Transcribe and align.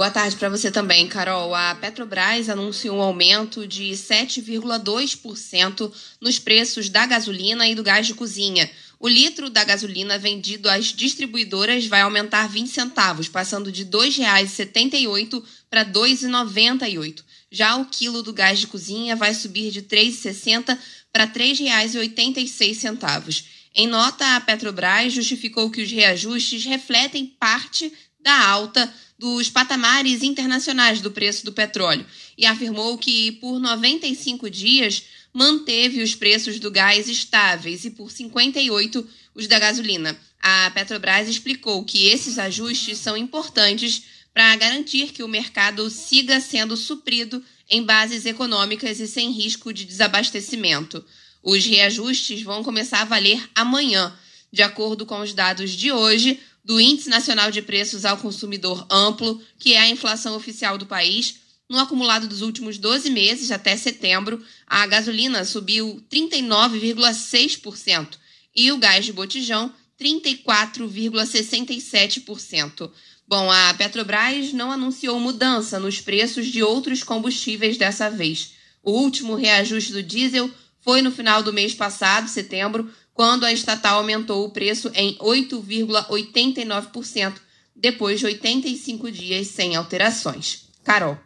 Boa 0.00 0.10
tarde 0.10 0.36
para 0.36 0.48
você 0.48 0.70
também, 0.70 1.06
Carol. 1.06 1.54
A 1.54 1.74
Petrobras 1.74 2.48
anunciou 2.48 2.96
um 2.96 3.02
aumento 3.02 3.66
de 3.66 3.90
7,2% 3.90 5.92
nos 6.18 6.38
preços 6.38 6.88
da 6.88 7.04
gasolina 7.04 7.68
e 7.68 7.74
do 7.74 7.82
gás 7.82 8.06
de 8.06 8.14
cozinha. 8.14 8.70
O 8.98 9.06
litro 9.06 9.50
da 9.50 9.62
gasolina 9.62 10.16
vendido 10.16 10.70
às 10.70 10.86
distribuidoras 10.86 11.86
vai 11.86 12.00
aumentar 12.00 12.48
20 12.48 12.70
centavos, 12.70 13.28
passando 13.28 13.70
de 13.70 13.82
R$ 13.82 13.90
2,78 13.90 15.44
para 15.68 15.82
R$ 15.82 15.92
2,98. 15.92 17.22
Já 17.52 17.76
o 17.76 17.84
quilo 17.84 18.22
do 18.22 18.32
gás 18.32 18.58
de 18.58 18.68
cozinha 18.68 19.14
vai 19.14 19.34
subir 19.34 19.70
de 19.70 19.80
R$ 19.80 19.86
3,60 19.86 20.78
para 21.12 21.24
R$ 21.24 21.32
3,86. 21.32 23.44
Em 23.74 23.86
nota, 23.86 24.34
a 24.34 24.40
Petrobras 24.40 25.12
justificou 25.12 25.70
que 25.70 25.82
os 25.82 25.92
reajustes 25.92 26.64
refletem 26.64 27.26
parte 27.38 27.92
da 28.22 28.48
alta 28.48 28.92
dos 29.18 29.50
patamares 29.50 30.22
internacionais 30.22 31.00
do 31.00 31.10
preço 31.10 31.44
do 31.44 31.52
petróleo 31.52 32.06
e 32.38 32.46
afirmou 32.46 32.96
que, 32.96 33.32
por 33.32 33.58
95 33.58 34.48
dias, 34.48 35.04
manteve 35.32 36.02
os 36.02 36.14
preços 36.14 36.58
do 36.58 36.70
gás 36.70 37.08
estáveis 37.08 37.84
e, 37.84 37.90
por 37.90 38.10
58, 38.10 39.06
os 39.34 39.46
da 39.46 39.58
gasolina. 39.58 40.18
A 40.42 40.70
Petrobras 40.70 41.28
explicou 41.28 41.84
que 41.84 42.06
esses 42.06 42.38
ajustes 42.38 42.98
são 42.98 43.16
importantes 43.16 44.04
para 44.32 44.56
garantir 44.56 45.12
que 45.12 45.22
o 45.22 45.28
mercado 45.28 45.90
siga 45.90 46.40
sendo 46.40 46.76
suprido 46.76 47.44
em 47.68 47.82
bases 47.82 48.24
econômicas 48.24 49.00
e 49.00 49.06
sem 49.06 49.30
risco 49.30 49.72
de 49.72 49.84
desabastecimento. 49.84 51.04
Os 51.42 51.64
reajustes 51.64 52.42
vão 52.42 52.64
começar 52.64 53.02
a 53.02 53.04
valer 53.04 53.42
amanhã. 53.54 54.12
De 54.52 54.62
acordo 54.62 55.06
com 55.06 55.20
os 55.20 55.32
dados 55.32 55.70
de 55.70 55.92
hoje, 55.92 56.40
do 56.64 56.80
Índice 56.80 57.08
Nacional 57.08 57.50
de 57.50 57.60
Preços 57.62 58.04
ao 58.04 58.18
Consumidor 58.18 58.86
Amplo, 58.90 59.40
que 59.58 59.74
é 59.74 59.78
a 59.78 59.88
inflação 59.88 60.36
oficial 60.36 60.78
do 60.78 60.86
país. 60.86 61.36
No 61.68 61.78
acumulado 61.78 62.26
dos 62.26 62.42
últimos 62.42 62.78
12 62.78 63.10
meses, 63.10 63.50
até 63.50 63.76
setembro, 63.76 64.42
a 64.66 64.86
gasolina 64.86 65.44
subiu 65.44 66.02
39,6% 66.10 68.18
e 68.54 68.72
o 68.72 68.78
gás 68.78 69.04
de 69.04 69.12
botijão 69.12 69.72
34,67%. 70.00 72.90
Bom, 73.28 73.50
a 73.50 73.74
Petrobras 73.74 74.50
não 74.52 74.72
anunciou 74.72 75.20
mudança 75.20 75.78
nos 75.78 76.00
preços 76.00 76.46
de 76.46 76.62
outros 76.62 77.04
combustíveis 77.04 77.76
dessa 77.76 78.08
vez. 78.10 78.54
O 78.82 78.92
último 78.92 79.34
reajuste 79.36 79.92
do 79.92 80.02
diesel 80.02 80.50
foi 80.80 81.02
no 81.02 81.12
final 81.12 81.42
do 81.42 81.52
mês 81.52 81.74
passado, 81.74 82.28
setembro, 82.28 82.90
quando 83.20 83.44
a 83.44 83.52
estatal 83.52 83.98
aumentou 83.98 84.46
o 84.46 84.50
preço 84.50 84.90
em 84.94 85.14
8,89%, 85.18 87.34
depois 87.76 88.18
de 88.18 88.24
85 88.24 89.12
dias 89.12 89.48
sem 89.48 89.76
alterações. 89.76 90.70
Carol. 90.82 91.18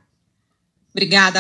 Obrigada. 0.91 1.33